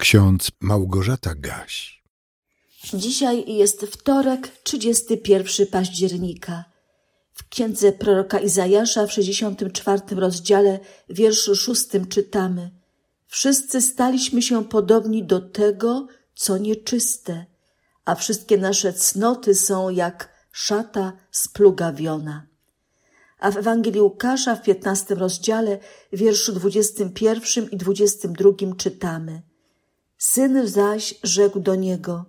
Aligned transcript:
Ksiądz 0.00 0.50
Małgorzata 0.60 1.34
Gaś. 1.34 2.02
Dzisiaj 2.94 3.52
jest 3.52 3.80
wtorek, 3.82 4.48
31 4.62 5.66
października. 5.66 6.64
W 7.32 7.48
księdze 7.48 7.92
proroka 7.92 8.38
Izajasza 8.38 9.06
w 9.06 9.12
64 9.12 10.02
rozdziale, 10.10 10.78
wierszu 11.08 11.56
6 11.56 11.86
czytamy: 12.08 12.70
Wszyscy 13.26 13.80
staliśmy 13.80 14.42
się 14.42 14.64
podobni 14.64 15.24
do 15.24 15.40
tego, 15.40 16.06
co 16.34 16.58
nieczyste, 16.58 17.46
a 18.04 18.14
wszystkie 18.14 18.58
nasze 18.58 18.92
cnoty 18.92 19.54
są 19.54 19.90
jak 19.90 20.28
szata 20.52 21.12
splugawiona. 21.30 22.46
A 23.38 23.50
w 23.50 23.56
Ewangelii 23.56 24.00
Łukasza 24.00 24.56
w 24.56 24.62
15 24.62 25.14
rozdziale, 25.14 25.78
wierszu 26.12 26.52
21 26.52 27.68
i 27.70 27.76
22 27.76 28.50
czytamy: 28.76 29.49
Syn 30.22 30.68
zaś 30.68 31.14
rzekł 31.22 31.60
do 31.60 31.74
niego: 31.74 32.24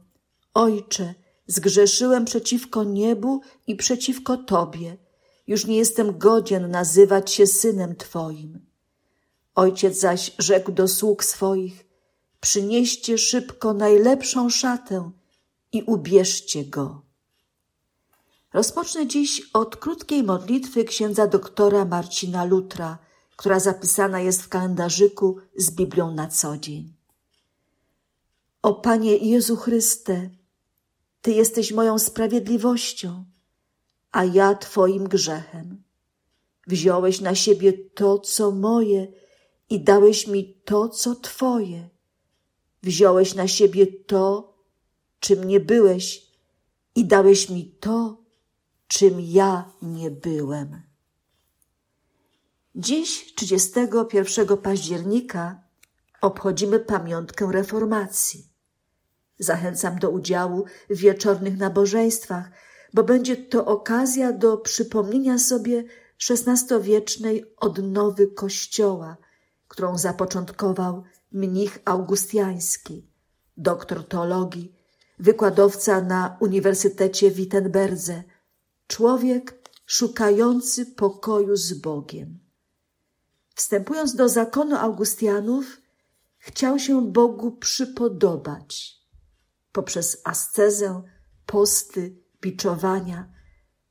Ojcze, 0.54 1.14
zgrzeszyłem 1.48 2.26
przeciwko 2.26 2.84
niebu 2.84 3.42
i 3.68 3.76
przeciwko 3.76 4.38
Tobie. 4.38 4.98
Już 5.48 5.66
nie 5.66 5.78
jestem 5.78 6.18
godzien 6.18 6.72
nazywać 6.72 7.32
się 7.32 7.48
synem 7.48 7.96
Twoim. 7.96 8.66
Ojciec 9.56 10.00
zaś 10.00 10.32
rzekł 10.40 10.72
do 10.72 10.88
sług 10.88 11.24
swoich: 11.24 11.86
Przynieście 12.42 13.18
szybko 13.18 13.74
najlepszą 13.74 14.50
szatę 14.50 15.12
i 15.72 15.84
ubierzcie 15.84 16.66
go. 16.66 17.02
Rozpocznę 18.54 19.08
dziś 19.08 19.42
od 19.54 19.76
krótkiej 19.76 20.24
modlitwy 20.24 20.84
księdza 20.84 21.28
doktora 21.28 21.86
Marcina 21.86 22.46
Lutra, 22.46 22.98
która 23.36 23.60
zapisana 23.60 24.20
jest 24.20 24.42
w 24.42 24.50
kalendarzyku 24.50 25.38
z 25.56 25.72
Biblią 25.72 26.12
na 26.12 26.28
co 26.28 26.58
dzień. 26.58 27.01
O 28.62 28.74
Panie 28.74 29.18
Jezu 29.18 29.56
Chryste, 29.56 30.30
Ty 31.22 31.32
jesteś 31.32 31.72
moją 31.72 32.00
sprawiedliwością, 32.00 33.26
a 34.12 34.26
ja 34.26 34.56
Twoim 34.56 35.08
grzechem. 35.08 35.84
Wziąłeś 36.68 37.22
na 37.22 37.36
siebie 37.36 37.74
to, 37.74 38.20
co 38.20 38.52
moje 38.52 39.08
i 39.70 39.84
dałeś 39.84 40.28
mi 40.28 40.54
to, 40.66 40.90
co 40.90 41.16
Twoje. 41.16 41.90
Wziąłeś 42.84 43.36
na 43.36 43.48
siebie 43.48 43.88
to, 43.88 44.54
czym 45.20 45.44
nie 45.44 45.60
byłeś 45.60 46.28
i 46.96 47.06
dałeś 47.06 47.50
mi 47.50 47.66
to, 47.80 48.18
czym 48.88 49.22
ja 49.22 49.72
nie 49.82 50.12
byłem. 50.12 50.82
Dziś, 52.76 53.36
31 53.36 54.58
października, 54.58 55.64
obchodzimy 56.22 56.80
pamiątkę 56.80 57.52
reformacji. 57.52 58.51
Zachęcam 59.42 60.00
do 60.00 60.10
udziału 60.10 60.66
w 60.90 60.98
wieczornych 60.98 61.58
nabożeństwach, 61.58 62.52
bo 62.94 63.04
będzie 63.04 63.38
to 63.38 63.66
okazja 63.66 64.34
do 64.34 64.58
przypomnienia 64.58 65.38
sobie 65.38 65.84
XVI-wiecznej 66.30 67.46
odnowy 67.58 68.28
Kościoła, 68.28 69.18
którą 69.68 69.98
zapoczątkował 69.98 71.04
mnich 71.32 71.80
augustiański, 71.86 73.08
doktor 73.58 74.08
teologii, 74.08 74.76
wykładowca 75.20 76.02
na 76.02 76.38
Uniwersytecie 76.40 77.32
w 77.32 77.34
Wittenberdze, 77.34 78.24
człowiek 78.88 79.70
szukający 79.86 80.86
pokoju 80.86 81.56
z 81.56 81.74
Bogiem. 81.74 82.40
Wstępując 83.56 84.16
do 84.16 84.30
zakonu 84.30 84.76
Augustianów, 84.76 85.82
chciał 86.38 86.80
się 86.80 87.12
Bogu 87.12 87.52
przypodobać 87.52 89.01
poprzez 89.72 90.22
ascezę, 90.24 91.04
posty, 91.46 92.16
biczowania, 92.42 93.32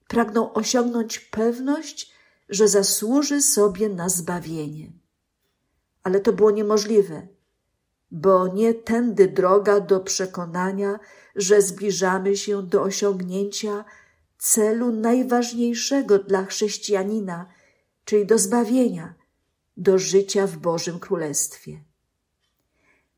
pragnął 0.08 0.50
osiągnąć 0.54 1.18
pewność, 1.18 2.12
że 2.48 2.68
zasłuży 2.68 3.42
sobie 3.42 3.88
na 3.88 4.08
zbawienie. 4.08 4.92
Ale 6.02 6.20
to 6.20 6.32
było 6.32 6.50
niemożliwe, 6.50 7.28
bo 8.10 8.48
nie 8.48 8.74
tędy 8.74 9.28
droga 9.28 9.80
do 9.80 10.00
przekonania, 10.00 10.98
że 11.36 11.62
zbliżamy 11.62 12.36
się 12.36 12.62
do 12.62 12.82
osiągnięcia 12.82 13.84
celu 14.38 14.92
najważniejszego 14.92 16.18
dla 16.18 16.44
chrześcijanina, 16.44 17.46
czyli 18.04 18.26
do 18.26 18.38
zbawienia, 18.38 19.14
do 19.76 19.98
życia 19.98 20.46
w 20.46 20.56
Bożym 20.56 20.98
Królestwie. 20.98 21.84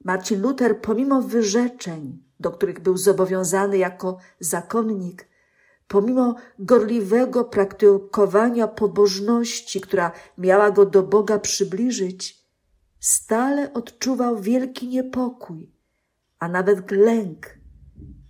Marcin 0.05 0.43
Luther, 0.43 0.81
pomimo 0.81 1.23
wyrzeczeń, 1.23 2.23
do 2.43 2.51
których 2.51 2.81
był 2.81 2.97
zobowiązany 2.97 3.79
jako 3.79 4.19
zakonnik, 4.41 5.29
pomimo 5.89 6.35
gorliwego 6.59 7.45
praktykowania 7.45 8.69
pobożności, 8.69 9.81
która 9.81 10.13
miała 10.39 10.71
go 10.71 10.87
do 10.87 11.03
Boga 11.03 11.39
przybliżyć, 11.39 12.47
stale 13.01 13.73
odczuwał 13.73 14.41
wielki 14.41 14.89
niepokój, 14.89 15.71
a 16.39 16.49
nawet 16.49 16.91
lęk, 16.91 17.47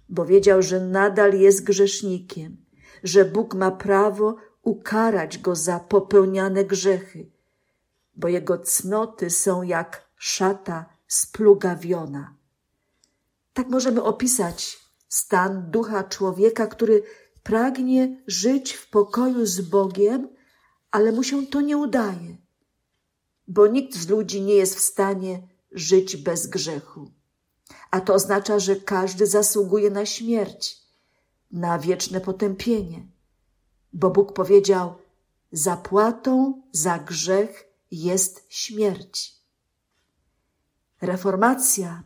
bo 0.09 0.27
wiedział, 0.27 0.63
że 0.63 0.81
nadal 0.81 1.35
jest 1.35 1.65
grzesznikiem, 1.65 2.57
że 3.03 3.25
Bóg 3.25 3.55
ma 3.55 3.71
prawo 3.71 4.37
ukarać 4.63 5.39
go 5.39 5.57
za 5.57 5.81
popełniane 5.81 6.65
grzechy, 6.65 7.31
bo 8.17 8.29
jego 8.29 8.59
cnoty 8.59 9.31
są 9.31 9.63
jak 9.63 10.09
szata 10.17 10.87
splugawiona. 11.07 12.42
Tak 13.53 13.69
możemy 13.69 14.03
opisać 14.03 14.81
stan 15.09 15.71
ducha 15.71 16.05
człowieka, 16.05 16.67
który 16.67 17.03
pragnie 17.43 18.23
żyć 18.27 18.73
w 18.73 18.91
pokoju 18.91 19.47
z 19.47 19.61
Bogiem, 19.61 20.29
ale 20.91 21.13
mu 21.13 21.23
się 21.23 21.47
to 21.47 21.61
nie 21.61 21.77
udaje, 21.77 22.37
bo 23.49 23.67
nikt 23.67 23.97
z 23.97 24.09
ludzi 24.09 24.43
nie 24.43 24.55
jest 24.55 24.77
w 24.77 24.81
stanie 24.81 25.49
żyć 25.73 26.17
bez 26.17 26.47
grzechu. 26.47 27.11
A 27.91 28.01
to 28.01 28.15
oznacza, 28.15 28.59
że 28.59 28.77
każdy 28.77 29.27
zasługuje 29.27 29.91
na 29.91 30.07
śmierć, 30.07 30.83
na 31.51 31.79
wieczne 31.79 32.21
potępienie, 32.21 33.07
bo 33.93 34.11
Bóg 34.11 34.33
powiedział: 34.33 34.95
Zapłatą 35.53 36.63
za 36.73 36.99
grzech 36.99 37.65
jest 37.91 38.47
śmierć. 38.49 39.43
Reformacja 41.01 42.03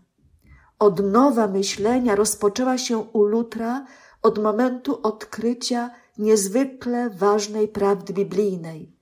Odnowa 0.79 1.47
myślenia 1.47 2.15
rozpoczęła 2.15 2.79
się 2.79 2.99
u 2.99 3.25
Lutra 3.25 3.87
od 4.23 4.39
momentu 4.39 5.01
odkrycia 5.03 5.91
niezwykle 6.19 7.11
ważnej 7.11 7.69
prawdy 7.69 8.13
biblijnej, 8.13 8.97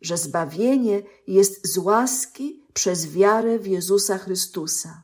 że 0.00 0.16
zbawienie 0.16 1.02
jest 1.26 1.72
z 1.72 1.78
łaski 1.78 2.62
przez 2.72 3.12
wiarę 3.12 3.58
w 3.58 3.66
Jezusa 3.66 4.18
Chrystusa. 4.18 5.02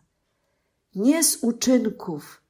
Nie 0.94 1.24
z 1.24 1.38
uczynków, 1.42 2.42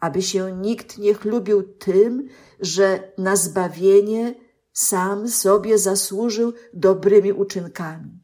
aby 0.00 0.22
się 0.22 0.56
nikt 0.56 0.98
nie 0.98 1.14
chlubił 1.14 1.62
tym, 1.62 2.28
że 2.60 3.12
na 3.18 3.36
zbawienie 3.36 4.34
sam 4.72 5.28
sobie 5.28 5.78
zasłużył 5.78 6.52
dobrymi 6.74 7.32
uczynkami. 7.32 8.20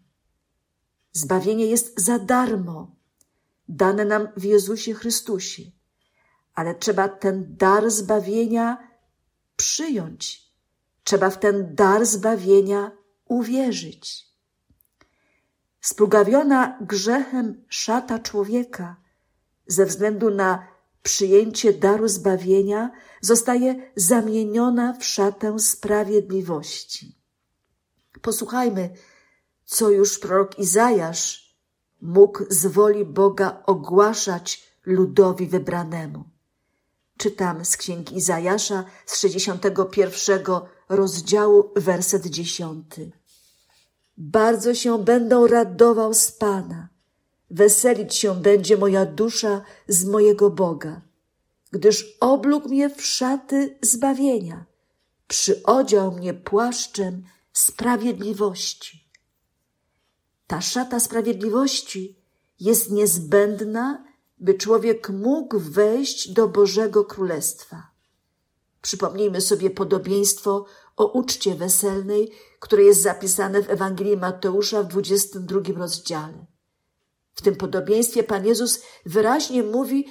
Zbawienie 1.13 1.67
jest 1.67 2.01
za 2.01 2.19
darmo 2.19 2.98
dane 3.69 4.05
nam 4.05 4.29
w 4.37 4.45
Jezusie 4.45 4.95
Chrystusie, 4.95 5.63
ale 6.55 6.75
trzeba 6.75 7.09
ten 7.09 7.57
dar 7.57 7.91
zbawienia 7.91 8.89
przyjąć. 9.57 10.49
Trzeba 11.05 11.31
w 11.31 11.39
ten 11.39 11.75
dar 11.75 12.07
zbawienia 12.07 12.91
uwierzyć. 13.25 14.27
Splugawiona 15.81 16.79
grzechem 16.81 17.65
szata 17.69 18.19
człowieka 18.19 18.97
ze 19.67 19.87
względu 19.87 20.31
na 20.31 20.67
przyjęcie 21.03 21.73
daru 21.73 22.09
zbawienia 22.09 22.91
zostaje 23.21 23.91
zamieniona 23.97 24.93
w 24.93 25.05
szatę 25.05 25.59
sprawiedliwości. 25.59 27.19
Posłuchajmy, 28.23 28.91
co 29.65 29.91
już 29.91 30.19
prorok 30.19 30.59
Izajasz 30.59 31.48
mógł 32.03 32.45
z 32.51 32.67
woli 32.67 33.05
Boga 33.05 33.63
ogłaszać 33.67 34.69
ludowi 34.87 35.47
wybranemu. 35.47 36.25
Czytam 37.17 37.65
z 37.65 37.77
księgi 37.77 38.17
Izajasza 38.17 38.85
z 39.07 39.19
61 39.19 40.45
rozdziału, 40.89 41.71
werset 41.77 42.27
10. 42.27 42.85
Bardzo 44.17 44.75
się 44.75 45.05
będą 45.05 45.47
radował 45.47 46.15
z 46.15 46.33
Pana, 46.33 46.89
weselić 47.51 48.15
się 48.15 48.35
będzie 48.35 48.77
moja 48.77 49.07
dusza 49.07 49.63
z 49.89 50.05
mojego 50.05 50.51
Boga, 50.51 51.01
gdyż 51.71 52.17
oblógł 52.21 52.69
mnie 52.69 52.91
w 52.91 53.07
szaty 53.07 53.79
zbawienia, 53.83 54.65
przyodział 55.27 56.13
mnie 56.13 56.35
płaszczem 56.35 57.25
sprawiedliwości. 57.53 59.08
Ta 60.49 60.61
szata 60.61 61.01
sprawiedliwości 61.01 62.17
jest 62.61 62.91
niezbędna 62.91 64.05
by 64.39 64.55
człowiek 64.55 65.11
mógł 65.11 65.59
wejść 65.59 66.33
do 66.33 66.49
Bożego 66.49 67.05
Królestwa. 67.05 67.91
Przypomnijmy 68.83 69.41
sobie 69.41 69.71
podobieństwo 69.71 70.65
o 70.97 71.13
uczcie 71.13 71.55
weselnej, 71.55 72.33
które 72.61 72.83
jest 72.83 73.03
zapisane 73.03 73.63
w 73.63 73.71
Ewangelii 73.71 74.17
Mateusza 74.17 74.83
w 74.83 74.89
22 74.89 75.61
rozdziale. 75.77 76.47
W 77.35 77.43
tym 77.43 77.57
podobieństwie 77.57 78.23
Pan 78.23 78.47
Jezus 78.47 78.83
wyraźnie 79.07 79.63
mówi, 79.63 80.07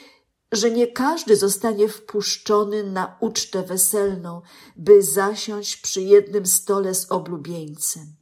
że 0.52 0.72
nie 0.72 0.88
każdy 0.88 1.36
zostanie 1.36 1.90
wpuszczony 1.90 2.84
na 2.84 3.18
ucztę 3.20 3.64
weselną, 3.64 4.42
by 4.76 5.04
zasiąść 5.04 5.78
przy 5.78 6.02
jednym 6.02 6.46
stole 6.46 6.96
z 6.96 7.12
oblubieńcem. 7.12 8.16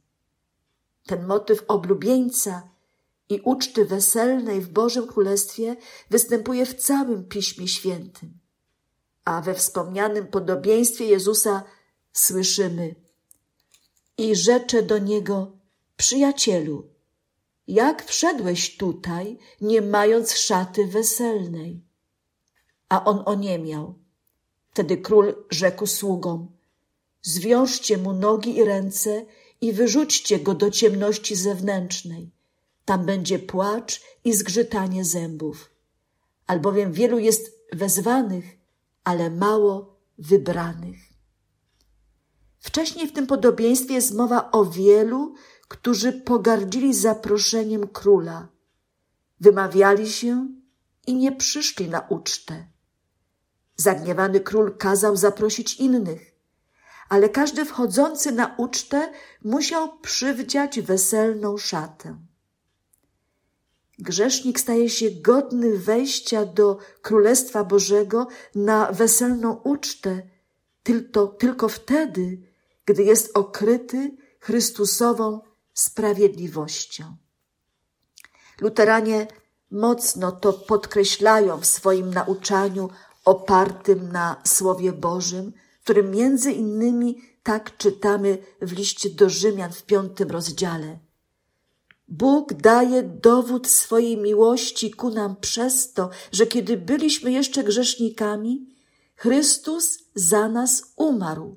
Ten 1.06 1.26
motyw 1.26 1.64
oblubieńca 1.68 2.68
i 3.28 3.40
uczty 3.40 3.84
weselnej 3.84 4.60
w 4.60 4.68
Bożym 4.68 5.06
Królestwie 5.06 5.76
występuje 6.10 6.66
w 6.66 6.74
całym 6.74 7.24
Piśmie 7.24 7.68
Świętym. 7.68 8.38
A 9.24 9.40
we 9.40 9.54
wspomnianym 9.54 10.26
podobieństwie 10.26 11.04
Jezusa 11.04 11.64
słyszymy 12.12 12.94
i 14.18 14.36
rzecze 14.36 14.82
do 14.82 14.98
niego, 14.98 15.52
przyjacielu, 15.96 16.88
jak 17.68 18.04
wszedłeś 18.04 18.76
tutaj, 18.76 19.38
nie 19.60 19.82
mając 19.82 20.32
szaty 20.32 20.86
weselnej? 20.86 21.82
A 22.88 23.04
on 23.04 23.22
oniemiał. 23.26 23.94
Wtedy 24.70 24.96
król 24.96 25.34
rzekł 25.50 25.86
sługom, 25.86 26.56
zwiążcie 27.22 27.98
mu 27.98 28.12
nogi 28.12 28.56
i 28.56 28.64
ręce 28.64 29.26
i 29.60 29.72
wyrzućcie 29.72 30.38
go 30.38 30.54
do 30.54 30.70
ciemności 30.70 31.36
zewnętrznej. 31.36 32.30
Tam 32.84 33.06
będzie 33.06 33.38
płacz 33.38 34.02
i 34.24 34.32
zgrzytanie 34.32 35.04
zębów. 35.04 35.70
Albowiem 36.46 36.92
wielu 36.92 37.18
jest 37.18 37.58
wezwanych, 37.72 38.44
ale 39.04 39.30
mało 39.30 39.96
wybranych. 40.18 40.96
Wcześniej 42.58 43.08
w 43.08 43.12
tym 43.12 43.26
podobieństwie 43.26 43.94
jest 43.94 44.14
mowa 44.14 44.50
o 44.50 44.64
wielu, 44.64 45.34
którzy 45.68 46.12
pogardzili 46.12 46.94
zaproszeniem 46.94 47.88
króla. 47.88 48.48
Wymawiali 49.40 50.10
się 50.10 50.48
i 51.06 51.14
nie 51.14 51.32
przyszli 51.32 51.88
na 51.88 52.00
ucztę. 52.00 52.66
Zagniewany 53.76 54.40
król 54.40 54.76
kazał 54.76 55.16
zaprosić 55.16 55.74
innych, 55.74 56.35
ale 57.08 57.28
każdy 57.28 57.64
wchodzący 57.64 58.32
na 58.32 58.54
ucztę 58.56 59.12
musiał 59.44 59.98
przywdziać 59.98 60.80
weselną 60.80 61.58
szatę. 61.58 62.16
Grzesznik 63.98 64.60
staje 64.60 64.90
się 64.90 65.10
godny 65.10 65.78
wejścia 65.78 66.44
do 66.44 66.78
Królestwa 67.02 67.64
Bożego 67.64 68.26
na 68.54 68.92
weselną 68.92 69.60
ucztę 69.64 70.22
tylko, 70.82 71.26
tylko 71.26 71.68
wtedy, 71.68 72.38
gdy 72.84 73.02
jest 73.02 73.36
okryty 73.36 74.16
Chrystusową 74.40 75.40
sprawiedliwością. 75.74 77.16
Luteranie 78.60 79.26
mocno 79.70 80.32
to 80.32 80.52
podkreślają 80.52 81.60
w 81.60 81.66
swoim 81.66 82.14
nauczaniu 82.14 82.88
opartym 83.24 84.12
na 84.12 84.36
Słowie 84.44 84.92
Bożym, 84.92 85.52
którym 85.86 86.10
między 86.10 86.52
innymi 86.52 87.22
tak 87.42 87.76
czytamy 87.76 88.38
w 88.62 88.72
liście 88.72 89.10
do 89.10 89.30
Rzymian 89.30 89.72
w 89.72 89.82
piątym 89.82 90.30
rozdziale. 90.30 90.98
Bóg 92.08 92.54
daje 92.54 93.02
dowód 93.02 93.66
swojej 93.66 94.16
miłości 94.16 94.90
ku 94.90 95.10
nam 95.10 95.36
przez 95.36 95.92
to, 95.92 96.10
że 96.32 96.46
kiedy 96.46 96.76
byliśmy 96.76 97.32
jeszcze 97.32 97.64
grzesznikami, 97.64 98.66
Chrystus 99.16 99.98
za 100.14 100.48
nas 100.48 100.92
umarł. 100.96 101.56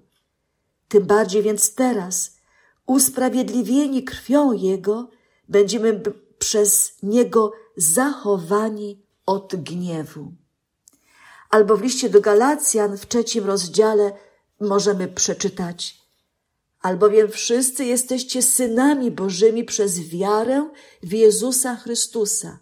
Tym 0.87 1.03
bardziej 1.03 1.43
więc 1.43 1.75
teraz, 1.75 2.37
usprawiedliwieni 2.85 4.03
krwią 4.03 4.51
Jego, 4.51 5.09
będziemy 5.47 6.01
przez 6.39 6.91
Niego 7.03 7.51
zachowani 7.77 9.01
od 9.25 9.55
gniewu. 9.55 10.33
Albo 11.49 11.77
w 11.77 11.81
liście 11.81 12.09
do 12.09 12.21
Galacjan 12.21 12.97
w 12.97 13.07
trzecim 13.07 13.45
rozdziale 13.45 14.11
możemy 14.59 15.07
przeczytać. 15.07 15.99
Albowiem 16.81 17.31
wszyscy 17.31 17.85
jesteście 17.85 18.41
synami 18.41 19.11
Bożymi 19.11 19.63
przez 19.63 19.99
wiarę 19.99 20.69
w 21.03 21.13
Jezusa 21.13 21.75
Chrystusa. 21.75 22.59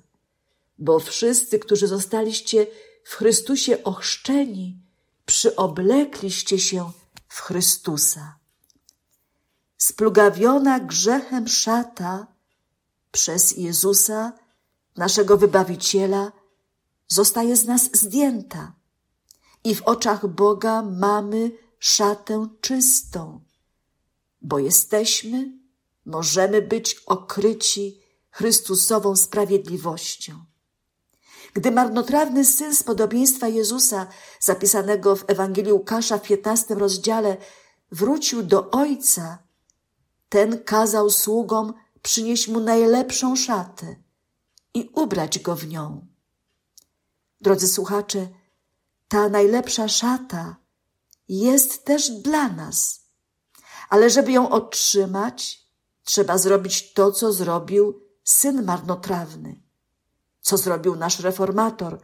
Bo 0.79 0.99
wszyscy, 0.99 1.59
którzy 1.59 1.87
zostaliście 1.87 2.67
w 3.03 3.13
Chrystusie 3.15 3.83
ochrzczeni, 3.83 4.79
przyoblekliście 5.25 6.59
się 6.59 6.91
w 7.27 7.41
Chrystusa. 7.41 8.37
Splugawiona 9.77 10.79
grzechem 10.79 11.47
szata 11.47 12.27
przez 13.11 13.57
Jezusa, 13.57 14.33
naszego 14.97 15.37
wybawiciela, 15.37 16.31
zostaje 17.07 17.55
z 17.55 17.65
nas 17.65 17.89
zdjęta 17.93 18.76
i 19.67 19.75
w 19.75 19.83
oczach 19.83 20.27
Boga 20.27 20.81
mamy 20.81 21.51
szatę 21.79 22.47
czystą, 22.61 23.41
bo 24.41 24.59
jesteśmy, 24.59 25.51
możemy 26.05 26.61
być 26.61 26.95
okryci 27.05 28.01
Chrystusową 28.29 29.15
sprawiedliwością. 29.15 30.45
Gdy 31.53 31.71
marnotrawny 31.71 32.45
syn 32.45 32.75
z 32.75 32.83
podobieństwa 32.83 33.47
Jezusa, 33.47 34.07
zapisanego 34.39 35.15
w 35.15 35.23
Ewangelii 35.27 35.73
Łukasza 35.73 36.17
w 36.17 36.21
15 36.21 36.75
rozdziale, 36.75 37.37
wrócił 37.91 38.43
do 38.43 38.71
ojca, 38.71 39.43
ten 40.29 40.63
kazał 40.63 41.09
sługom 41.09 41.73
przynieść 42.01 42.47
mu 42.47 42.59
najlepszą 42.59 43.35
szatę 43.35 43.95
i 44.73 44.89
ubrać 44.93 45.39
go 45.39 45.55
w 45.55 45.67
nią. 45.67 46.07
Drodzy 47.41 47.67
słuchacze, 47.67 48.27
ta 49.07 49.29
najlepsza 49.29 49.87
szata 49.87 50.55
jest 51.29 51.85
też 51.85 52.11
dla 52.11 52.49
nas, 52.49 53.05
ale 53.89 54.09
żeby 54.09 54.31
ją 54.31 54.49
otrzymać, 54.49 55.67
trzeba 56.03 56.37
zrobić 56.37 56.93
to, 56.93 57.11
co 57.11 57.33
zrobił 57.33 58.01
syn 58.23 58.63
marnotrawny, 58.63 59.61
co 60.41 60.57
zrobił 60.57 60.95
nasz 60.95 61.19
reformator, 61.19 61.99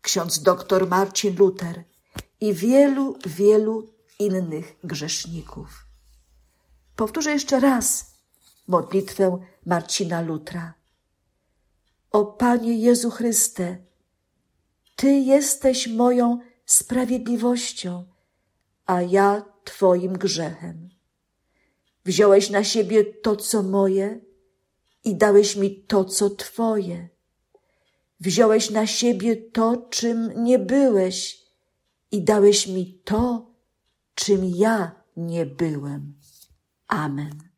ksiądz 0.00 0.42
doktor 0.42 0.88
Marcin 0.88 1.36
Luther 1.36 1.84
i 2.40 2.54
wielu, 2.54 3.18
wielu 3.26 3.94
innych 4.18 4.76
grzeszników. 4.84 5.68
Powtórzę 6.96 7.32
jeszcze 7.32 7.60
raz 7.60 8.14
modlitwę 8.68 9.38
Marcina 9.66 10.20
Lutra. 10.20 10.74
O 12.10 12.24
Panie 12.24 12.78
Jezu 12.78 13.10
Chryste, 13.10 13.78
Ty 14.96 15.10
jesteś 15.10 15.86
moją 15.86 16.38
sprawiedliwością, 16.66 18.04
a 18.86 19.02
ja 19.02 19.44
Twoim 19.64 20.12
grzechem. 20.12 20.88
Wziąłeś 22.04 22.50
na 22.50 22.64
siebie 22.64 23.04
to, 23.04 23.36
co 23.36 23.62
moje 23.62 24.20
i 25.04 25.16
dałeś 25.16 25.56
mi 25.56 25.82
to, 25.82 26.04
co 26.04 26.30
Twoje. 26.30 27.08
Wziąłeś 28.20 28.70
na 28.70 28.86
siebie 28.86 29.36
to, 29.36 29.86
czym 29.90 30.44
nie 30.44 30.58
byłeś 30.58 31.42
i 32.10 32.24
dałeś 32.24 32.66
mi 32.66 33.00
to, 33.04 33.50
czym 34.14 34.44
ja 34.44 35.02
nie 35.16 35.46
byłem. 35.46 36.14
Amen. 36.88 37.53